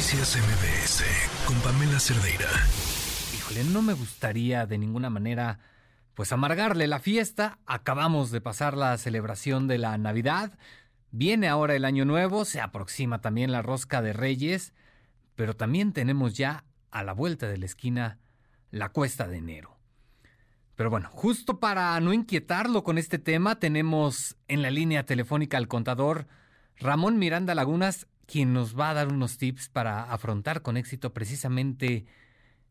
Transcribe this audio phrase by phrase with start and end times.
[0.00, 1.04] Noticias MBS
[1.46, 2.48] con Pamela Cerdeira.
[3.36, 5.58] Híjole, no me gustaría de ninguna manera
[6.14, 7.58] pues amargarle la fiesta.
[7.66, 10.58] Acabamos de pasar la celebración de la Navidad.
[11.10, 14.72] Viene ahora el Año Nuevo, se aproxima también la Rosca de Reyes,
[15.36, 18.18] pero también tenemos ya a la vuelta de la esquina
[18.70, 19.76] la Cuesta de Enero.
[20.76, 25.68] Pero bueno, justo para no inquietarlo con este tema, tenemos en la línea telefónica al
[25.68, 26.26] contador
[26.78, 32.06] Ramón Miranda Lagunas, quien nos va a dar unos tips para afrontar con éxito precisamente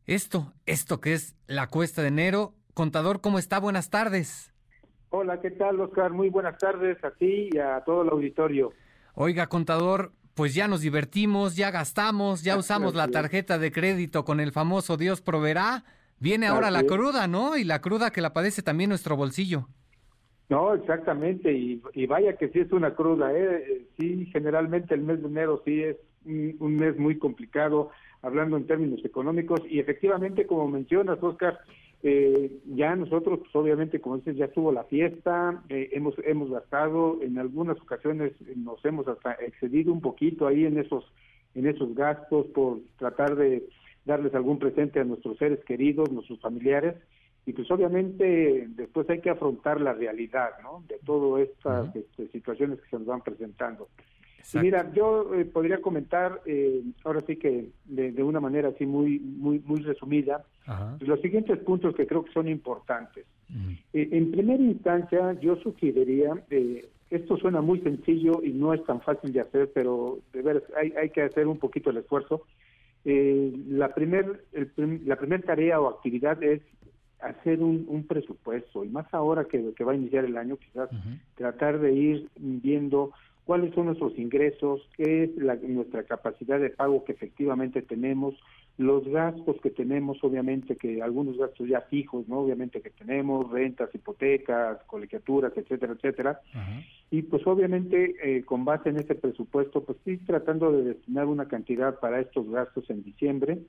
[0.05, 2.53] esto, esto que es la cuesta de enero.
[2.73, 3.59] Contador, ¿cómo está?
[3.59, 4.53] Buenas tardes.
[5.09, 6.11] Hola, ¿qué tal, Oscar?
[6.11, 8.71] Muy buenas tardes a ti y a todo el auditorio.
[9.15, 14.39] Oiga, contador, pues ya nos divertimos, ya gastamos, ya usamos la tarjeta de crédito con
[14.39, 15.83] el famoso Dios proveerá.
[16.19, 17.57] Viene ahora la cruda, ¿no?
[17.57, 19.67] Y la cruda que la padece también nuestro bolsillo.
[20.49, 23.85] No, exactamente, y, vaya que sí es una cruda, ¿eh?
[23.99, 27.91] Sí, generalmente el mes de enero sí es un, mes muy complicado,
[28.23, 31.59] hablando en términos económicos, y efectivamente, como mencionas, Oscar,
[32.01, 37.19] eh, ya nosotros, pues obviamente, como dices, ya estuvo la fiesta, eh, hemos, hemos gastado,
[37.21, 41.05] en algunas ocasiones nos hemos hasta excedido un poquito ahí en esos,
[41.53, 43.67] en esos gastos por tratar de
[44.05, 46.95] darles algún presente a nuestros seres queridos, nuestros familiares,
[47.49, 50.83] y pues obviamente después hay que afrontar la realidad, ¿no?
[50.87, 53.87] De todas estas este, situaciones que se nos van presentando.
[54.53, 59.17] Y mira, yo eh, podría comentar, eh, ahora sí que de, una manera así muy
[59.17, 60.45] muy muy resumida,
[60.99, 63.25] los siguientes puntos que creo que son importantes.
[63.93, 66.31] Eh, en primera instancia, yo sugeriría,
[67.09, 70.93] esto suena muy sencillo y no es tan fácil de hacer, pero de ver, hay,
[71.01, 72.43] hay que hacer un poquito el esfuerzo.
[73.03, 74.45] la primer
[74.77, 76.61] la primera tarea o actividad es
[77.21, 80.89] hacer un, presupuesto y más ahora que, que, va a iniciar el año quizás
[81.35, 83.11] tratar de ir viendo
[83.45, 88.35] cuáles son nuestros ingresos, qué es la, nuestra capacidad de pago que efectivamente tenemos,
[88.77, 93.89] los gastos que tenemos, obviamente que algunos gastos ya fijos, no, obviamente que tenemos rentas,
[93.93, 96.39] hipotecas, colegiaturas, etcétera, etcétera,
[97.11, 101.47] y pues obviamente eh, con base en ese presupuesto, pues sí tratando de destinar una
[101.47, 103.59] cantidad para estos gastos en diciembre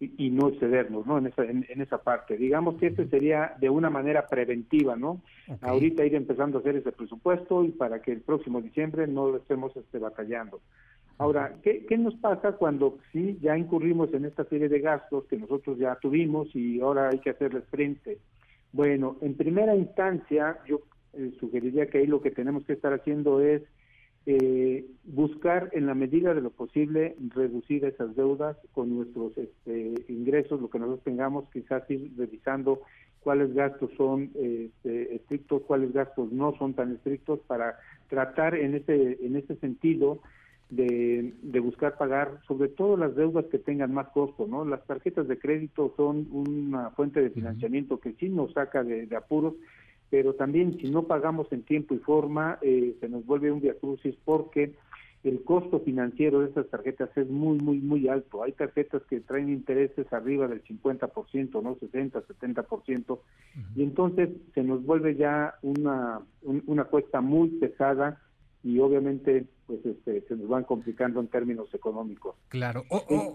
[0.00, 1.18] y, no excedernos, ¿no?
[1.18, 2.36] En esa, en, esa parte.
[2.36, 5.20] Digamos que este sería de una manera preventiva, ¿no?
[5.60, 9.74] Ahorita ir empezando a hacer ese presupuesto y para que el próximo diciembre no estemos
[9.76, 10.60] este, batallando.
[11.16, 15.36] Ahora, ¿qué, ¿qué nos pasa cuando sí ya incurrimos en esta serie de gastos que
[15.36, 18.18] nosotros ya tuvimos y ahora hay que hacerles frente?
[18.72, 20.80] Bueno, en primera instancia, yo
[21.12, 23.62] eh, sugeriría que ahí lo que tenemos que estar haciendo es
[24.26, 30.60] eh, buscar en la medida de lo posible reducir esas deudas con nuestros este, ingresos,
[30.60, 32.80] lo que nosotros tengamos, quizás ir revisando
[33.20, 39.18] cuáles gastos son este, estrictos, cuáles gastos no son tan estrictos para tratar en ese
[39.24, 40.20] en ese sentido
[40.70, 44.64] de, de, buscar pagar sobre todo las deudas que tengan más costo, ¿no?
[44.64, 49.54] Las tarjetas de crédito son una fuente de financiamiento que sí nos saca de apuros,
[50.10, 54.14] pero también si no pagamos en tiempo y forma, eh, se nos vuelve un viacrucis
[54.24, 54.74] porque
[55.24, 58.42] el costo financiero de estas tarjetas es muy, muy, muy alto.
[58.42, 61.76] Hay tarjetas que traen intereses arriba del 50%, ¿no?
[61.76, 63.18] 60, 70%,
[63.74, 68.20] y entonces se nos vuelve ya una, una cuesta muy pesada
[68.64, 72.34] y obviamente pues este, se nos van complicando en términos económicos.
[72.48, 72.84] Claro.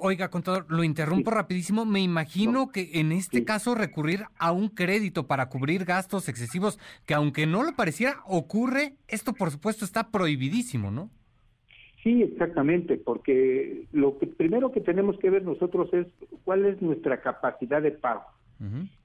[0.01, 1.85] oiga, contador, lo interrumpo rapidísimo.
[1.85, 7.13] Me imagino que en este caso recurrir a un crédito para cubrir gastos excesivos, que
[7.13, 11.09] aunque no lo pareciera, ocurre, esto por supuesto está prohibidísimo, ¿no?
[12.03, 16.07] Sí, exactamente, porque lo que primero que tenemos que ver nosotros es
[16.43, 18.23] cuál es nuestra capacidad de pago.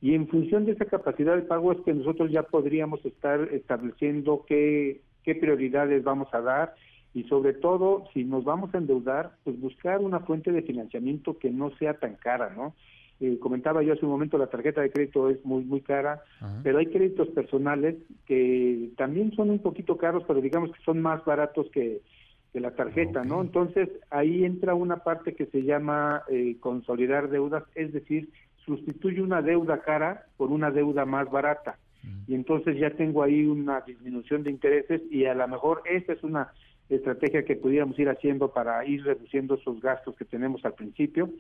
[0.00, 4.44] Y en función de esa capacidad de pago es que nosotros ya podríamos estar estableciendo
[4.48, 6.74] qué, qué prioridades vamos a dar
[7.14, 11.50] y sobre todo, si nos vamos a endeudar, pues buscar una fuente de financiamiento que
[11.50, 12.74] no sea tan cara, ¿no?
[13.20, 16.24] Eh, comentaba yo hace un momento, la tarjeta de crédito es muy, muy cara,
[16.64, 17.94] pero hay créditos personales
[18.26, 22.02] que también son un poquito caros, pero digamos que son más baratos que,
[22.52, 23.42] la tarjeta, ¿no?
[23.42, 28.31] Entonces, ahí entra una parte que se llama eh, consolidar deudas, es decir,
[28.64, 31.78] sustituye una deuda cara por una deuda más barata.
[32.26, 36.22] Y entonces ya tengo ahí una disminución de intereses y a lo mejor esa es
[36.22, 36.52] una
[36.88, 41.30] estrategia que pudiéramos ir haciendo para ir reduciendo esos gastos que tenemos al principio.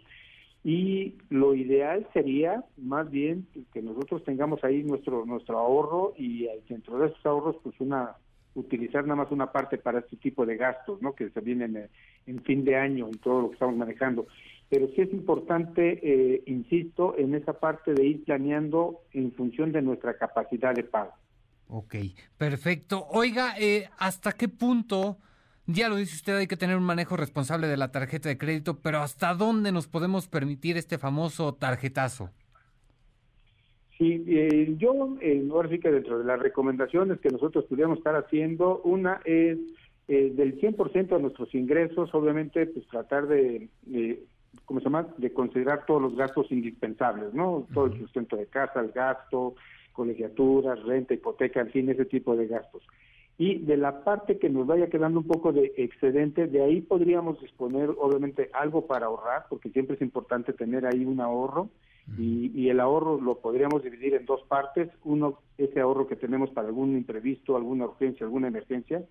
[0.62, 6.98] Y lo ideal sería más bien que nosotros tengamos ahí nuestro nuestro ahorro y dentro
[6.98, 8.16] de esos ahorros pues una
[8.54, 11.14] utilizar nada más una parte para este tipo de gastos, ¿no?
[11.14, 11.88] Que se vienen
[12.26, 14.26] en, fin de año y todo lo que estamos manejando.
[14.70, 19.82] Pero sí es importante, eh, insisto, en esa parte de ir planeando en función de
[19.82, 21.12] nuestra capacidad de pago.
[21.68, 21.94] Ok,
[22.36, 23.06] perfecto.
[23.10, 25.18] Oiga, eh, ¿hasta qué punto
[25.66, 28.80] Ya lo dice usted, hay que tener un manejo responsable de la tarjeta de crédito,
[28.80, 32.30] pero ¿hasta dónde nos podemos permitir este famoso tarjetazo?
[33.96, 38.16] Sí, eh, yo, eh, ahora sí que dentro de las recomendaciones que nosotros pudiéramos estar
[38.16, 39.58] haciendo, una es
[40.08, 43.68] eh, del 100% de nuestros ingresos, obviamente, pues tratar de,
[44.64, 47.66] ¿cómo se llama?, de considerar todos los gastos indispensables, ¿no?
[47.72, 49.54] Todo el sustento de casa, el gasto,
[49.92, 52.82] colegiaturas, renta, hipoteca, en fin, ese tipo de gastos.
[53.36, 57.40] Y de la parte que nos vaya quedando un poco de excedente, de ahí podríamos
[57.40, 61.68] disponer, obviamente, algo para ahorrar, porque siempre es importante tener ahí un ahorro
[62.18, 64.88] y, el ahorro lo podríamos dividir en dos partes.
[65.04, 69.02] Uno, ese ahorro que tenemos para algún imprevisto, alguna urgencia, alguna emergencia,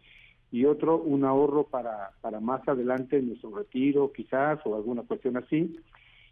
[0.53, 5.35] y otro, un ahorro para, para más adelante en nuestro retiro quizás o alguna cuestión
[5.35, 5.75] así.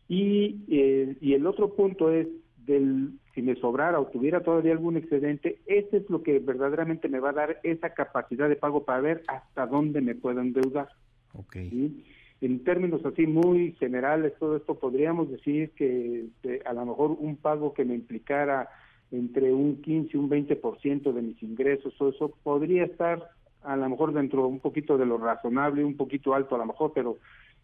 [0.08, 2.28] Y, eh, y el otro punto es,
[2.66, 7.20] del si me sobrara o tuviera todavía algún excedente, ese es lo que verdaderamente me
[7.20, 10.90] va a dar esa capacidad de pago para ver hasta dónde me puedo endeudar.
[11.34, 12.04] Okay
[12.42, 16.26] en términos así muy generales, todo esto podríamos decir que
[16.66, 18.68] a lo mejor un pago que me implicara
[19.12, 23.30] entre un 15 y un 20% de mis ingresos, todo eso podría estar
[23.64, 26.92] a lo mejor dentro un poquito de lo razonable, un poquito alto a lo mejor,
[26.94, 27.18] pero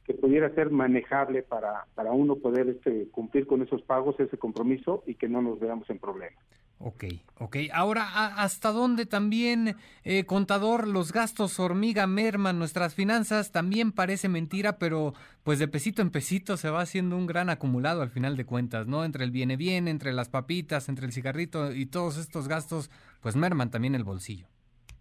[0.07, 5.03] que pudiera ser manejable para, para uno poder este, cumplir con esos pagos, ese compromiso
[5.05, 6.41] y que no nos veamos en problemas.
[6.79, 7.05] Ok,
[7.39, 7.57] ok.
[7.73, 8.07] Ahora,
[8.37, 13.51] ¿hasta dónde también, eh, contador, los gastos hormiga merman nuestras finanzas?
[13.51, 18.03] También parece mentira, pero pues de pesito en pesito se va haciendo un gran acumulado
[18.03, 19.03] al final de cuentas, ¿no?
[19.03, 22.91] Entre el viene bien, entre las papitas, entre el cigarrito y todos estos gastos,
[23.21, 24.47] pues merman también el bolsillo.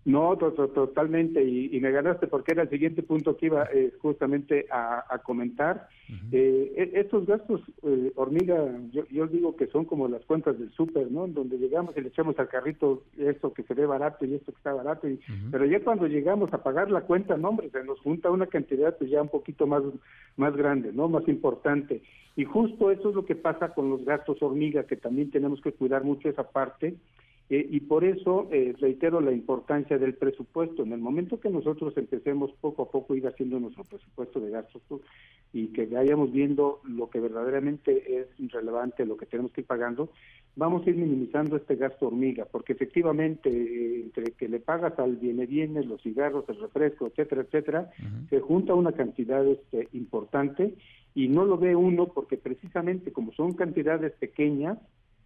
[0.06, 5.20] No, totalmente, y, me ganaste porque era el siguiente punto que iba eh, justamente a,
[5.24, 5.88] comentar.
[6.30, 8.56] Eh, e, estos gastos, eh, hormiga,
[8.92, 11.26] yo, digo que son como las cuentas del súper, ¿no?
[11.26, 14.58] Donde llegamos y le echamos al carrito esto que se ve barato y esto que
[14.58, 15.18] está barato, y,
[15.50, 18.96] pero ya cuando llegamos a pagar la cuenta, no, hombre, se nos junta una cantidad
[18.96, 19.82] pues ya un poquito más,
[20.36, 21.08] más grande, ¿no?
[21.08, 22.00] Más importante.
[22.36, 25.72] Y justo eso es lo que pasa con los gastos hormiga, que también tenemos que
[25.72, 26.94] cuidar mucho esa parte.
[27.48, 30.82] Eh, y por eso eh, reitero la importancia del presupuesto.
[30.82, 34.50] En el momento que nosotros empecemos poco a poco a ir haciendo nuestro presupuesto de
[34.50, 34.82] gastos
[35.52, 40.10] y que vayamos viendo lo que verdaderamente es relevante, lo que tenemos que ir pagando,
[40.56, 45.16] vamos a ir minimizando este gasto hormiga, porque efectivamente eh, entre que le pagas al
[45.16, 47.90] viene viene, los cigarros, el refresco, etcétera, etcétera,
[48.28, 50.74] se junta una cantidad este, importante
[51.14, 54.78] y no lo ve uno porque precisamente como son cantidades pequeñas,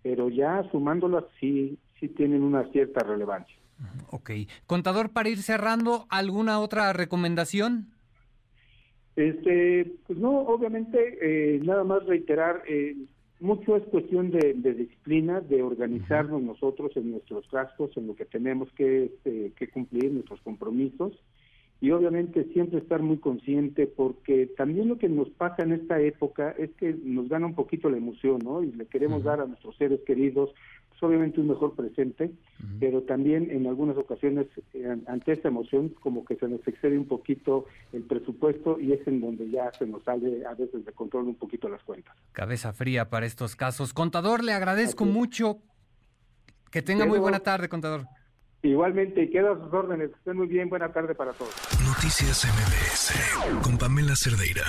[0.03, 3.55] pero ya sumándolas sí, sí tienen una cierta relevancia.
[4.11, 4.31] Ok.
[4.67, 7.89] Contador, para ir cerrando, ¿alguna otra recomendación?
[9.17, 12.97] Este, pues no, obviamente, eh, nada más reiterar, eh,
[13.39, 18.71] mucho es cuestión de, disciplina, de organizarnos nosotros en nuestros gastos, en lo que tenemos
[18.73, 21.13] que, este, que cumplir, nuestros compromisos
[21.81, 26.55] y obviamente siempre estar muy consciente porque también lo que nos pasa en esta época
[26.59, 28.63] es que nos gana un poquito la emoción, ¿no?
[28.63, 30.51] Y le queremos dar a nuestros seres queridos
[31.03, 32.33] obviamente un mejor presente,
[32.79, 37.07] pero también en algunas ocasiones eh, ante esta emoción como que se nos excede un
[37.07, 41.29] poquito el presupuesto y es en donde ya se nos sale a veces de control
[41.29, 42.15] un poquito las cuentas.
[42.33, 43.93] Cabeza fría para estos casos.
[43.93, 45.59] Contador, le agradezco mucho.
[46.71, 48.07] Que tenga muy buena tarde, contador.
[48.63, 50.11] Igualmente, y quedo a sus órdenes.
[50.11, 50.69] Estén muy bien.
[50.69, 51.55] Buena tarde para todos.
[51.85, 54.65] Noticias MBS con Pamela Cerdeira.